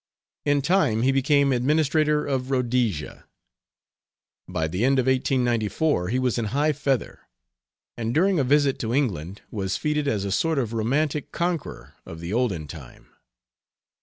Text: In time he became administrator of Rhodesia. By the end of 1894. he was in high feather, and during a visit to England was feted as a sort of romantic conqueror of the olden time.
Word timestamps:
In 0.45 0.63
time 0.63 1.03
he 1.03 1.11
became 1.11 1.51
administrator 1.53 2.25
of 2.25 2.49
Rhodesia. 2.49 3.27
By 4.47 4.67
the 4.67 4.83
end 4.83 4.97
of 4.97 5.05
1894. 5.05 6.07
he 6.07 6.17
was 6.17 6.39
in 6.39 6.45
high 6.45 6.73
feather, 6.73 7.27
and 7.95 8.11
during 8.11 8.39
a 8.39 8.43
visit 8.43 8.79
to 8.79 8.95
England 8.95 9.41
was 9.51 9.77
feted 9.77 10.07
as 10.07 10.25
a 10.25 10.31
sort 10.31 10.57
of 10.57 10.73
romantic 10.73 11.31
conqueror 11.31 11.93
of 12.03 12.19
the 12.19 12.33
olden 12.33 12.67
time. 12.67 13.09